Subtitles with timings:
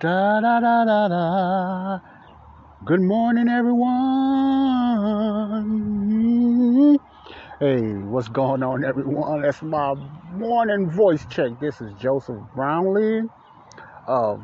[0.00, 2.00] Da da da da da.
[2.84, 3.88] Good morning, everyone.
[7.60, 9.42] Hey, what's going on, everyone?
[9.42, 9.94] That's my
[10.34, 11.58] morning voice check.
[11.60, 13.28] This is Joseph Brownlee
[14.06, 14.42] of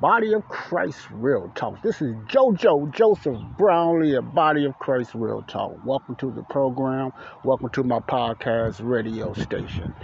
[0.00, 1.82] Body of Christ Real Talk.
[1.82, 5.76] This is JoJo Joseph Brownlee of Body of Christ Real Talk.
[5.84, 7.12] Welcome to the program.
[7.44, 9.94] Welcome to my podcast radio station.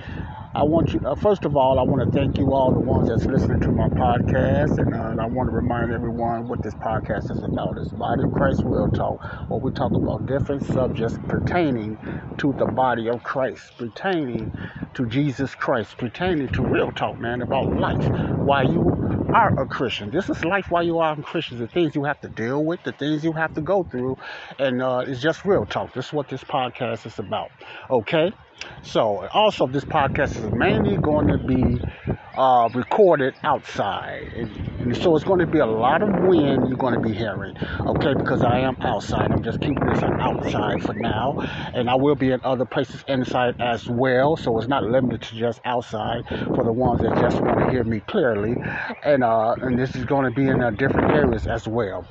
[0.54, 3.08] I want you, uh, first of all, I want to thank you all, the ones
[3.08, 6.74] that's listening to my podcast, and, uh, and I want to remind everyone what this
[6.74, 7.78] podcast is about.
[7.78, 11.98] It's Body of Christ Real Talk, where we talk about different subjects pertaining
[12.38, 14.52] to the body of Christ, pertaining
[14.94, 18.06] to Jesus Christ, pertaining to real talk, man, about life.
[18.38, 20.10] Why you are a Christian.
[20.10, 21.58] This is life while you are a Christian.
[21.58, 24.16] The things you have to deal with, the things you have to go through,
[24.58, 25.92] and uh, it's just real talk.
[25.94, 27.50] This is what this podcast is about.
[27.90, 28.32] Okay?
[28.82, 31.80] So, also, this podcast is mainly going to be
[32.36, 34.32] uh, recorded outside.
[34.34, 37.12] And, and, so, it's going to be a lot of wind you're going to be
[37.12, 38.14] hearing, okay?
[38.14, 39.32] Because I am outside.
[39.32, 41.40] I'm just keeping this outside for now.
[41.74, 44.36] And I will be in other places inside as well.
[44.36, 47.82] So, it's not limited to just outside for the ones that just want to hear
[47.82, 48.54] me clearly.
[49.04, 52.06] And, uh, and this is going to be in uh, different areas as well.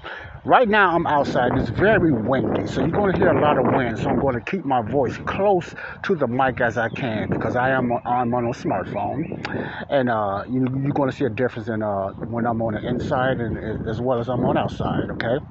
[0.45, 1.57] Right now, I'm outside.
[1.57, 3.97] It's very windy, so you're going to hear a lot of wind.
[3.97, 7.55] So I'm going to keep my voice close to the mic as I can because
[7.55, 9.43] I am I'm on a smartphone,
[9.89, 12.87] and uh, you, you're going to see a difference in uh, when I'm on the
[12.87, 15.09] inside and as well as I'm on outside.
[15.13, 15.43] Okay.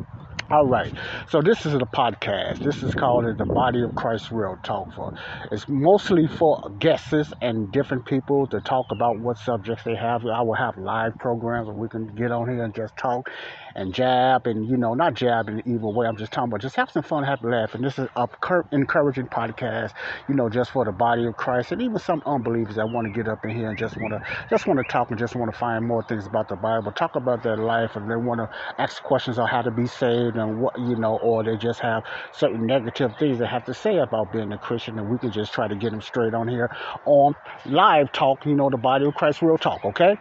[0.50, 0.92] All right.
[1.28, 2.58] So this is the podcast.
[2.58, 4.92] This is called the Body of Christ Real Talk.
[4.94, 5.14] For
[5.50, 10.24] it's mostly for guests and different people to talk about what subjects they have.
[10.26, 13.30] I will have live programs where we can get on here and just talk
[13.74, 16.06] and jab and you know not jab in an evil way.
[16.06, 17.74] I'm just talking about just have some fun, have a laugh.
[17.74, 18.28] And this is a
[18.72, 19.92] encouraging podcast,
[20.28, 23.12] you know, just for the body of Christ and even some unbelievers that want to
[23.12, 25.52] get up in here and just want to just want to talk and just want
[25.52, 28.48] to find more things about the Bible, talk about their life, and they want to
[28.78, 32.04] ask questions on how to be saved and what you know, or they just have
[32.32, 35.52] certain negative things they have to say about being a Christian, and we can just
[35.52, 36.70] try to get them straight on here
[37.06, 37.34] on
[37.66, 38.46] live talk.
[38.46, 39.84] You know, the body of Christ, real talk.
[39.84, 40.16] Okay,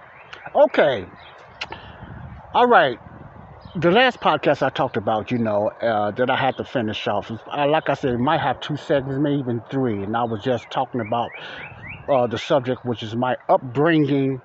[0.56, 1.06] okay.
[2.53, 3.00] All right
[3.75, 7.31] the last podcast I talked about, you know, uh, that I had to finish off,
[7.31, 10.03] uh, like I said, might have two segments, maybe even three.
[10.03, 11.31] And I was just talking about
[12.07, 14.41] uh, the subject, which is my upbringing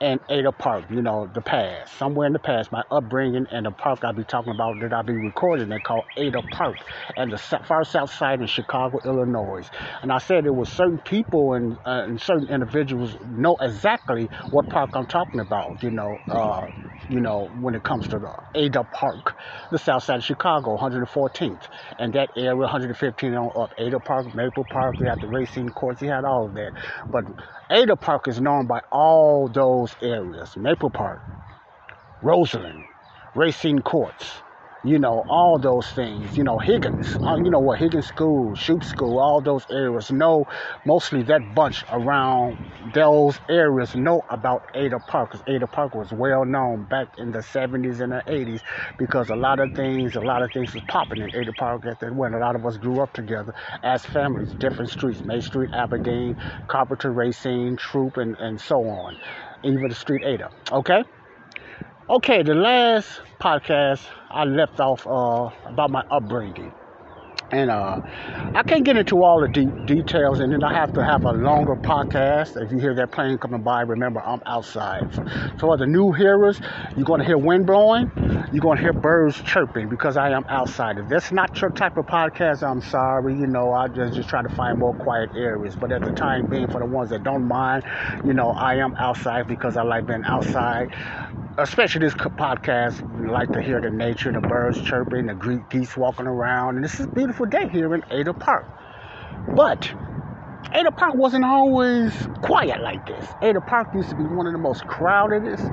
[0.00, 1.96] and Ada Park, you know, the past.
[1.98, 5.02] Somewhere in the past, my upbringing and the park I'll be talking about that I'll
[5.02, 6.76] be recording, they call Ada Park
[7.16, 9.68] and the far south side in Chicago, Illinois.
[10.02, 14.68] And I said there was certain people and, uh, and certain individuals know exactly what
[14.70, 16.66] park I'm talking about, you know, uh,
[17.10, 19.36] you know, when it comes to the Ada Park,
[19.70, 21.62] the south side of Chicago, 114th,
[21.98, 26.00] and that area, 115 on up, Ada Park, Maple Park, we had the Racine Courts,
[26.00, 26.72] we had all of that.
[27.10, 27.24] But
[27.70, 31.22] Ada Park is known by all those areas Maple Park,
[32.22, 32.84] Roseland,
[33.34, 34.42] Racine Courts,
[34.82, 38.82] you know, all those things, you know, Higgins, uh, you know what, Higgins School, Shoop
[38.82, 40.46] School, all those areas know,
[40.86, 42.56] mostly that bunch around
[42.94, 47.40] those areas know about Ada Park, because Ada Park was well known back in the
[47.40, 48.62] 70s and the 80s,
[48.98, 52.00] because a lot of things, a lot of things was popping in Ada Park at
[52.00, 55.70] that when a lot of us grew up together as families, different streets, May Street,
[55.74, 56.36] Aberdeen,
[56.68, 59.16] Carpenter Racine, Throop, and, and so on,
[59.62, 61.04] even the street Ada, okay?
[62.10, 66.72] Okay, the last podcast I left off uh, about my upbringing.
[67.52, 68.00] And uh,
[68.52, 71.30] I can't get into all the de- details, and then I have to have a
[71.30, 72.60] longer podcast.
[72.60, 75.14] If you hear that plane coming by, remember I'm outside.
[75.14, 75.24] So,
[75.60, 76.60] for the new hearers,
[76.96, 78.10] you're going to hear wind blowing,
[78.52, 80.98] you're going to hear birds chirping because I am outside.
[80.98, 83.34] If that's not your type of podcast, I'm sorry.
[83.34, 85.76] You know, I just just try to find more quiet areas.
[85.76, 87.84] But at the time being, for the ones that don't mind,
[88.24, 90.92] you know, I am outside because I like being outside
[91.58, 96.26] especially this podcast, we like to hear the nature, the birds chirping, the geese walking
[96.26, 98.66] around, and this is a beautiful day here in Ada Park.
[99.54, 99.90] But
[100.72, 102.12] Ada Park wasn't always
[102.42, 103.26] quiet like this.
[103.42, 105.64] Ada Park used to be one of the most crowdedest,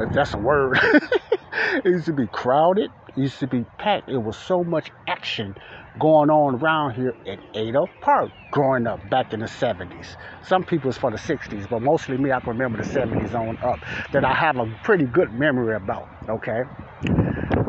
[0.00, 0.78] if that's a word.
[0.82, 2.90] it used to be crowded.
[3.16, 4.08] Used to be packed.
[4.08, 5.54] It was so much action
[5.98, 10.16] going on around here at Ada Park growing up back in the 70s.
[10.42, 13.56] Some people it's for the 60s, but mostly me, I can remember the 70s on
[13.58, 13.78] up
[14.12, 16.62] that I have a pretty good memory about, okay?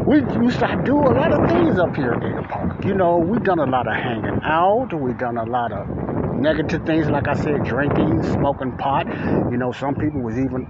[0.07, 2.85] We used to do a lot of things up here at Ada Park.
[2.85, 4.93] You know, we done a lot of hanging out.
[4.93, 5.87] We done a lot of
[6.35, 9.07] negative things, like I said, drinking, smoking pot.
[9.51, 10.67] You know, some people was even,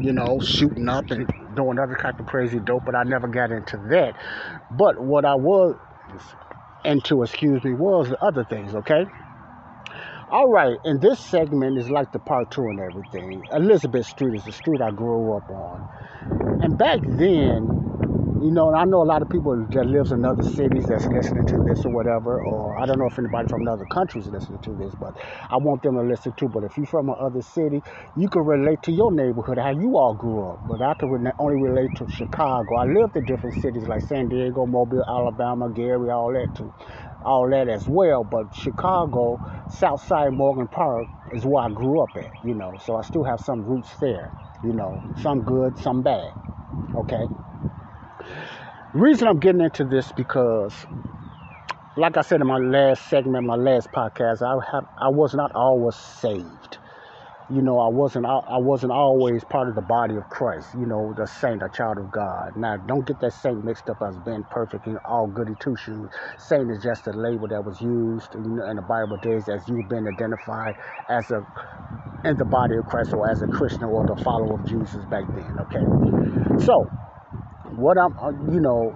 [0.00, 3.50] you know, shooting up and doing other type of crazy dope, but I never got
[3.50, 4.14] into that.
[4.70, 5.76] But what I was
[6.84, 9.04] into, excuse me, was the other things, okay?
[10.30, 13.44] All right, and this segment is like the part two and everything.
[13.52, 15.88] Elizabeth Street is the street I grew up on.
[16.62, 17.68] And back then,
[18.42, 21.08] you know, and I know a lot of people that lives in other cities that's
[21.08, 24.32] listening to this or whatever, or I don't know if anybody from other countries is
[24.32, 25.16] listening to this, but
[25.50, 26.48] I want them to listen too.
[26.48, 27.82] But if you're from another city,
[28.16, 30.60] you can relate to your neighborhood, how you all grew up.
[30.66, 32.76] But I can only relate to Chicago.
[32.76, 36.74] I lived in different cities like San Diego, Mobile, Alabama, Gary, all that too,
[37.22, 38.24] all that as well.
[38.24, 42.78] But Chicago, Southside Morgan Park is where I grew up at, you know.
[42.78, 46.32] So I still have some roots there, you know, some good, some bad.
[46.94, 47.28] Okay.
[48.94, 50.74] Reason I'm getting into this because,
[51.96, 55.50] like I said in my last segment, my last podcast, I have I was not
[55.54, 56.76] always saved.
[57.48, 60.74] You know, I wasn't I wasn't always part of the body of Christ.
[60.74, 62.54] You know, the saint, a child of God.
[62.56, 66.10] Now, don't get that saint mixed up as being perfect and all goody two shoes.
[66.36, 69.88] Saint is just a label that was used in, in the Bible days as you've
[69.88, 70.76] been identified
[71.08, 71.46] as a
[72.26, 75.24] in the body of Christ or as a Christian or the follower of Jesus back
[75.34, 75.58] then.
[75.60, 76.90] Okay, so
[77.76, 78.94] what I'm, uh, you know,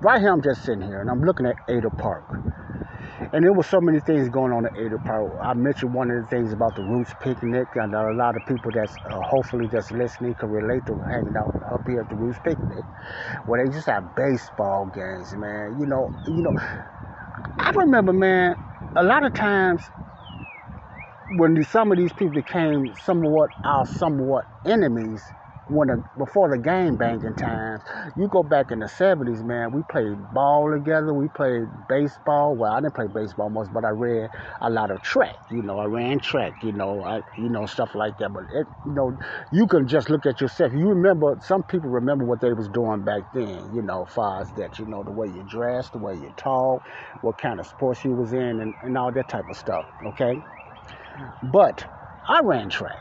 [0.00, 2.24] right here I'm just sitting here and I'm looking at Ada Park.
[3.32, 5.32] And there was so many things going on at Ada Park.
[5.40, 8.70] I mentioned one of the things about the Roots Picnic, and a lot of people
[8.72, 12.38] that's uh, hopefully just listening can relate to hanging out up here at the Roots
[12.44, 12.84] Picnic,
[13.46, 15.76] where they just have baseball games, man.
[15.80, 16.54] You know, you know.
[17.58, 18.56] I remember, man,
[18.96, 19.82] a lot of times
[21.36, 25.32] when some of these people became somewhat our somewhat enemies
[25.68, 27.82] when the, before the game banging times,
[28.16, 31.14] you go back in the 70s, man, we played ball together.
[31.14, 32.54] We played baseball.
[32.54, 34.30] Well, I didn't play baseball much, but I read
[34.60, 35.36] a lot of track.
[35.50, 38.32] You know, I ran track, you know, I, you know, stuff like that.
[38.32, 39.16] But, it, you know,
[39.52, 40.72] you can just look at yourself.
[40.72, 44.50] You remember, some people remember what they was doing back then, you know, far as
[44.52, 46.82] that, you know, the way you dressed, the way you talk,
[47.22, 50.42] what kind of sports you was in, and, and all that type of stuff, okay?
[51.42, 51.84] But
[52.28, 52.98] I ran track.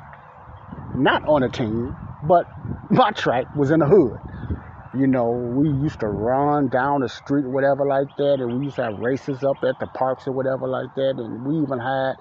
[0.95, 1.98] Not on a team,
[2.28, 2.48] but
[2.90, 4.20] my track was in the hood.
[4.96, 8.75] You know, we used to run down the street, whatever like that, and we used
[8.78, 11.16] to have races up at the parks or whatever like that.
[11.18, 12.14] And we even had,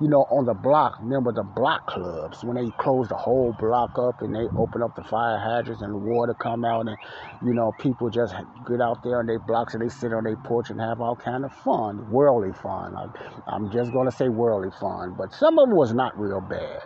[0.00, 3.98] you know, on the block, remember the block clubs when they closed the whole block
[3.98, 6.96] up and they open up the fire hydrants and the water come out and
[7.42, 8.34] you know people just
[8.66, 11.16] get out there on their blocks and they sit on their porch and have all
[11.16, 12.96] kind of fun, worldly fun.
[12.96, 13.06] I,
[13.46, 16.80] I'm just gonna say worldly fun, but some of it was not real bad.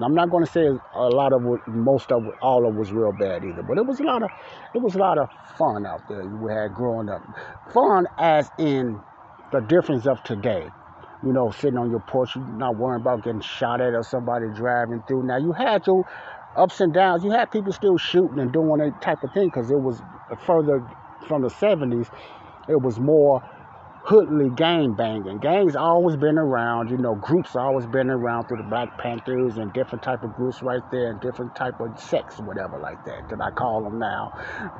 [0.00, 3.44] I'm not going to say a lot of most of all of was real bad
[3.44, 4.30] either, but it was a lot of,
[4.74, 5.28] it was a lot of
[5.58, 7.22] fun out there we had growing up.
[7.72, 8.98] Fun as in
[9.52, 10.68] the difference of today.
[11.24, 15.02] You know, sitting on your porch, not worrying about getting shot at or somebody driving
[15.06, 15.24] through.
[15.24, 16.04] Now you had your
[16.56, 17.22] ups and downs.
[17.22, 20.02] You had people still shooting and doing that type of thing because it was
[20.46, 20.84] further
[21.28, 22.08] from the 70s.
[22.68, 23.42] It was more
[24.04, 25.38] hoodly gang banging.
[25.38, 29.72] Gangs always been around, you know, groups always been around through the Black Panthers and
[29.72, 33.40] different type of groups right there and different type of sects, whatever like that, that
[33.40, 34.32] I call them now.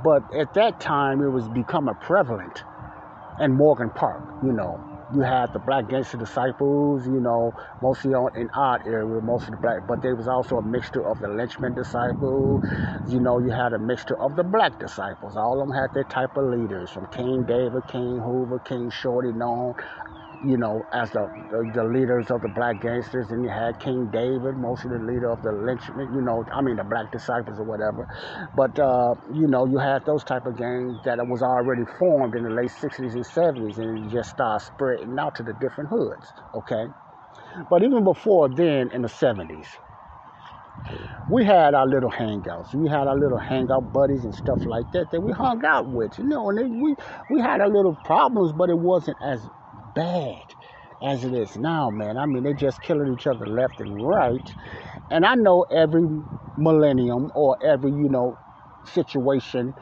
[0.03, 2.65] But at that time, it was becoming prevalent
[3.41, 4.92] in Morgan Park, you know.
[5.15, 7.53] You had the Black Gangster Disciples, you know,
[7.83, 11.07] mostly on in art area, most of the black, but there was also a mixture
[11.07, 12.63] of the Lynchman disciples.
[13.07, 15.37] You know, you had a mixture of the black disciples.
[15.37, 19.33] All of them had their type of leaders, from King David, King Hoover, King Shorty,
[19.33, 19.75] known
[20.45, 24.07] you know, as the, the, the, leaders of the black gangsters, and you had King
[24.13, 27.65] David, mostly the leader of the lynchmen, you know, I mean the black disciples or
[27.65, 28.09] whatever.
[28.57, 32.43] But uh, you know, you had those type of gangs that was already formed in
[32.43, 36.33] the late 60s and 70s, and it just started spreading out to the different hoods.
[36.55, 36.87] Okay,
[37.71, 39.67] but even before then, in the 70s.
[41.31, 42.75] We had our little hangouts.
[42.75, 46.19] We had our little hangout buddies and stuff like that that we hung out with,
[46.19, 46.51] you know.
[46.51, 46.97] And they, we
[47.31, 49.49] we had our little problems, but it wasn't as
[49.95, 50.55] bad
[51.03, 52.17] as it is now, man.
[52.17, 54.55] I mean, they're just killing each other left and right.
[55.11, 56.03] And I know every
[56.57, 58.39] millennium or every, you know,
[58.85, 59.75] situation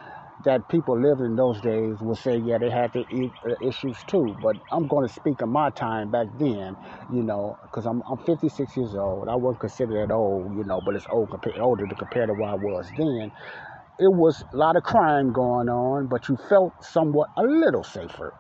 [0.45, 4.35] that people lived in those days will say, yeah, they had their uh, issues too.
[4.43, 6.77] But I'm going to speak of my time back then,
[7.13, 9.29] you know, because I'm, I'm 56 years old.
[9.29, 12.33] I wasn't considered that old, you know, but it's old compared, older to compare to
[12.35, 13.33] what I was then
[13.99, 18.35] it was a lot of crime going on, but you felt somewhat a little safer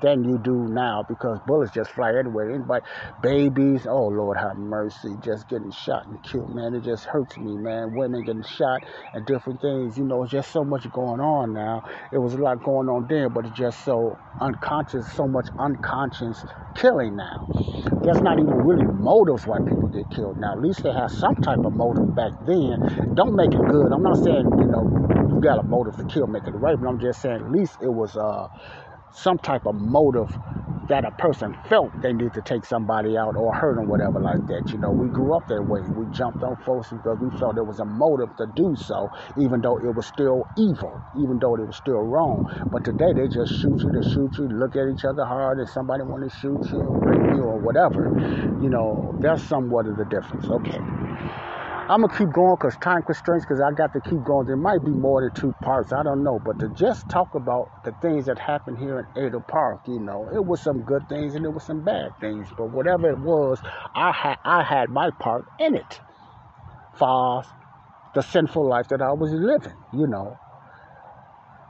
[0.00, 2.50] than you do now because bullets just fly everywhere.
[2.50, 2.84] Anybody,
[3.20, 6.74] babies, oh Lord have mercy, just getting shot and killed, man.
[6.74, 7.94] It just hurts me, man.
[7.94, 9.98] Women getting shot and different things.
[9.98, 11.84] You know, just so much going on now.
[12.12, 16.44] It was a lot going on then, but it's just so unconscious, so much unconscious
[16.74, 17.46] killing now.
[18.02, 20.52] There's not even really motives why people get killed now.
[20.52, 23.14] At least they had some type of motive back then.
[23.14, 23.92] Don't make it good.
[23.92, 26.88] I'm not saying, you know, you got a motive to kill, make it right, but
[26.88, 28.48] I'm just saying at least it was uh
[29.12, 30.38] some type of motive
[30.88, 34.44] that a person felt they need to take somebody out or hurt them, whatever like
[34.48, 34.72] that.
[34.72, 35.80] You know, we grew up that way.
[35.80, 39.60] We jumped on folks because we felt there was a motive to do so, even
[39.60, 42.42] though it was still evil, even though it was still wrong.
[42.72, 45.68] But today they just shoot you to shoot you, look at each other hard, and
[45.68, 48.10] somebody want to shoot you or rape you or whatever.
[48.60, 50.46] You know, that's somewhat of the difference.
[50.50, 50.80] Okay.
[51.88, 53.44] I'm gonna keep going because time constraints.
[53.44, 54.46] Because I got to keep going.
[54.46, 55.92] There might be more than two parts.
[55.92, 56.38] I don't know.
[56.38, 60.28] But to just talk about the things that happened here in Ada Park, you know,
[60.32, 62.48] it was some good things and it was some bad things.
[62.56, 63.60] But whatever it was,
[63.94, 66.00] I had I had my part in it.
[66.94, 67.42] For
[68.14, 70.38] the sinful life that I was living, you know.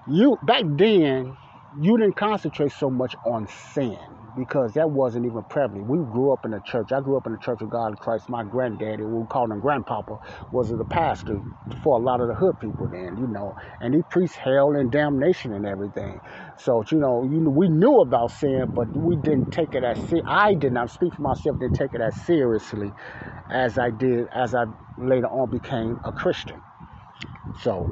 [0.08, 1.36] You back then,
[1.80, 5.88] you didn't concentrate so much on sin because that wasn't even prevalent.
[5.88, 6.92] We grew up in a church.
[6.92, 8.28] I grew up in the Church of God in Christ.
[8.30, 10.18] My granddaddy, we called him Grandpapa,
[10.52, 11.40] was the pastor
[11.82, 14.90] for a lot of the hood people then, you know, and he preached hell and
[14.92, 16.20] damnation and everything.
[16.58, 19.98] So, you know, you know, we knew about sin, but we didn't take it as
[20.00, 22.92] se- I did not speak for myself, didn't take it as seriously
[23.50, 24.64] as I did as I
[24.98, 26.62] later on became a Christian.
[27.60, 27.90] So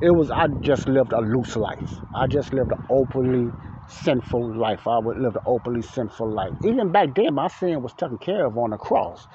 [0.00, 2.00] it was I just lived a loose life.
[2.14, 3.52] I just lived an openly
[3.90, 4.86] sinful life.
[4.88, 6.54] I would live an openly sinful life.
[6.64, 9.28] Even back then, my sin was taken care of on the cross.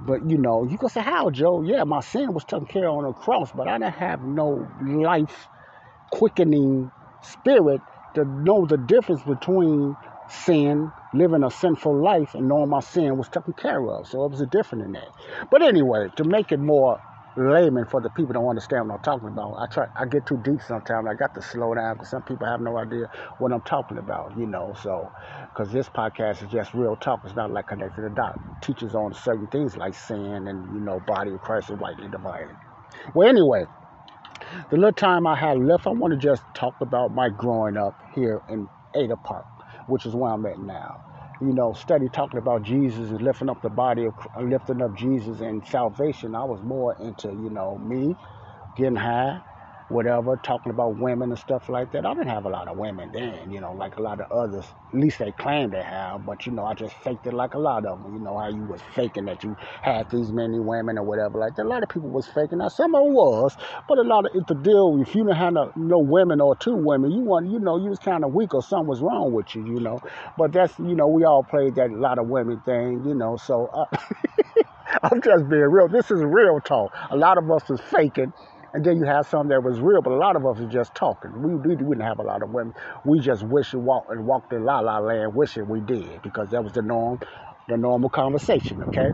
[0.00, 1.62] But you know, you can say, How, Joe?
[1.62, 4.68] Yeah, my sin was taken care of on the cross, but I didn't have no
[4.82, 5.48] life
[6.10, 6.90] quickening
[7.22, 7.80] spirit
[8.14, 9.96] to know the difference between
[10.28, 14.08] sin, living a sinful life, and knowing my sin was taken care of.
[14.08, 15.08] So it was a different in that.
[15.50, 17.00] But anyway, to make it more
[17.38, 19.54] layman for the people don't understand what I'm talking about.
[19.58, 21.06] I try, I get too deep sometimes.
[21.08, 24.36] I got to slow down because some people have no idea what I'm talking about,
[24.36, 24.74] you know.
[24.82, 25.10] So,
[25.52, 27.20] because this podcast is just real talk.
[27.24, 28.38] It's not like connected to dot.
[28.60, 32.56] Teaches on certain things like sin and you know, body of Christ and rightly divided.
[33.14, 33.66] Well, anyway,
[34.70, 38.00] the little time I have left, I want to just talk about my growing up
[38.14, 39.46] here in Ada Park,
[39.86, 41.07] which is where I'm at now
[41.40, 45.40] you know, study talking about Jesus and lifting up the body of lifting up Jesus
[45.40, 48.16] and salvation, I was more into, you know, me
[48.76, 49.40] getting high,
[49.88, 52.04] whatever, talking about women and stuff like that.
[52.04, 54.64] I didn't have a lot of women then, you know, like a lot of others.
[54.92, 57.58] At least they claim they have, but you know, I just faked it like a
[57.58, 58.12] lot of them.
[58.14, 61.56] You know how you was faking that you had these many women or whatever like
[61.56, 61.64] that.
[61.64, 62.58] A lot of people was faking.
[62.58, 63.56] Now some of them was,
[63.88, 64.98] but a lot of it the deal.
[65.00, 67.90] If you didn't have no, no women or two women, you want, you know, you
[67.90, 70.00] was kind of weak or something was wrong with you, you know.
[70.36, 73.36] But that's, you know, we all played that lot of women thing, you know.
[73.36, 73.86] So uh,
[75.02, 75.88] I'm just being real.
[75.88, 76.92] This is real talk.
[77.10, 78.32] A lot of us is faking
[78.74, 80.94] and then you have some that was real, but a lot of us are just
[80.94, 81.32] talking.
[81.42, 82.74] We, we didn't have a lot of women.
[83.04, 86.50] We just wish and walk and walked in la la land wishing we did because
[86.50, 87.20] that was the norm,
[87.68, 89.12] the normal conversation, okay?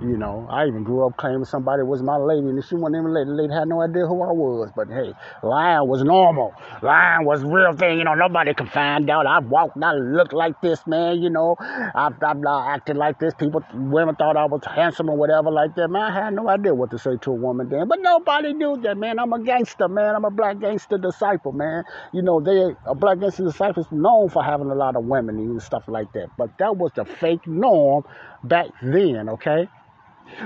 [0.00, 3.12] You know, I even grew up claiming somebody was my lady, and she wasn't even
[3.12, 3.30] lady.
[3.30, 4.70] Lady had no idea who I was.
[4.76, 5.12] But hey,
[5.42, 6.54] lying was normal.
[6.82, 7.98] Lying was real thing.
[7.98, 9.26] You know, nobody can find out.
[9.26, 11.20] I walked, and I looked like this, man.
[11.20, 13.34] You know, I, I'm not acting like this.
[13.34, 15.88] People, women thought I was handsome or whatever like that.
[15.88, 17.88] Man, I had no idea what to say to a woman then.
[17.88, 19.18] But nobody knew that, man.
[19.18, 20.14] I'm a gangster, man.
[20.14, 21.82] I'm a black gangster disciple, man.
[22.12, 25.38] You know, they a black gangster disciple is known for having a lot of women
[25.38, 26.28] and stuff like that.
[26.38, 28.04] But that was the fake norm
[28.44, 29.68] back then, okay?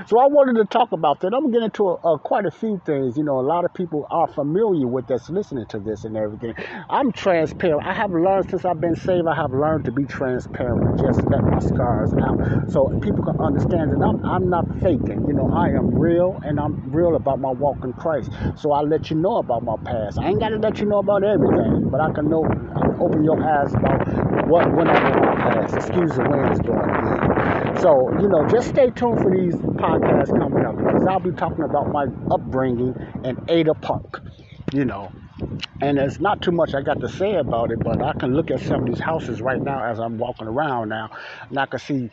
[0.07, 1.33] So I wanted to talk about that.
[1.33, 3.17] I'm gonna get into a, a, quite a few things.
[3.17, 6.55] You know, a lot of people are familiar with us listening to this and everything.
[6.89, 7.85] I'm transparent.
[7.85, 9.27] I have learned since I've been saved.
[9.27, 13.91] I have learned to be transparent just let my scars out, so people can understand
[13.91, 15.25] that I'm I'm not faking.
[15.27, 18.31] You know, I am real and I'm real about my walk in Christ.
[18.55, 20.19] So I let you know about my past.
[20.19, 22.43] I ain't gotta let you know about everything, but I can know,
[22.99, 25.75] open your eyes about what went on in my past.
[25.75, 27.22] Excuse the way it's going again.
[27.83, 31.65] So you know, just stay tuned for these podcasts coming up because I'll be talking
[31.65, 34.23] about my upbringing in Ada Park,
[34.73, 35.11] you know.
[35.81, 38.51] And there's not too much I got to say about it, but I can look
[38.51, 41.09] at some of these houses right now as I'm walking around now,
[41.49, 42.09] and I can see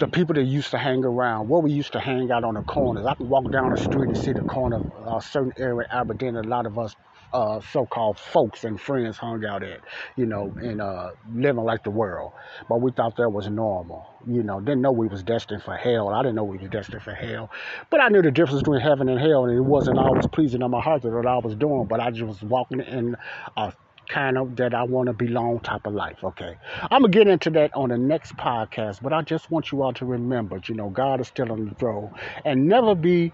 [0.00, 2.62] the people that used to hang around, where we used to hang out on the
[2.62, 3.06] corners.
[3.06, 6.36] I can walk down the street and see the corner of a certain area, Aberdeen.
[6.36, 6.96] A lot of us
[7.32, 9.80] uh, so-called folks and friends hung out at,
[10.16, 12.32] you know, and uh, living like the world.
[12.68, 14.60] But we thought that was normal, you know.
[14.60, 16.08] Didn't know we was destined for hell.
[16.08, 17.50] I didn't know we was destined for hell,
[17.90, 20.70] but I knew the difference between heaven and hell, and it wasn't always pleasing in
[20.70, 21.86] my heart that what I was doing.
[21.86, 23.16] But I just was walking in
[23.56, 23.72] a
[24.08, 26.22] kind of that I want to belong type of life.
[26.22, 26.56] Okay.
[26.90, 29.82] I'm going to get into that on the next podcast, but I just want you
[29.82, 33.32] all to remember, you know, God is still on the throne and never be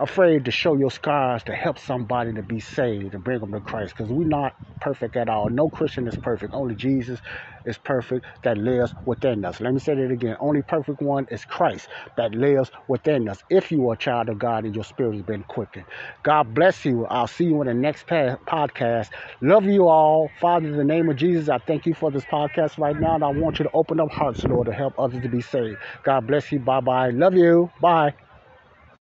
[0.00, 3.60] afraid to show your scars to help somebody to be saved and bring them to
[3.60, 5.50] Christ because we're not perfect at all.
[5.50, 6.54] No Christian is perfect.
[6.54, 7.20] Only Jesus
[7.66, 9.60] is perfect that lives within us.
[9.60, 10.36] Let me say that again.
[10.40, 13.42] Only perfect one is Christ that lives within us.
[13.50, 15.86] If you are a child of God and your spirit has been quickened.
[16.22, 17.06] God bless you.
[17.06, 19.08] I'll see you in the next podcast.
[19.42, 20.30] Love you all.
[20.40, 23.16] Father, in the name of Jesus, I thank you for this podcast right now.
[23.16, 25.78] And I want you to open up hearts, Lord, to help others to be saved.
[26.04, 26.60] God bless you.
[26.60, 27.10] Bye bye.
[27.10, 27.70] Love you.
[27.80, 28.14] Bye.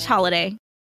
[0.00, 0.56] slash holiday.